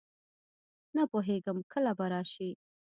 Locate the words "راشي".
2.11-2.51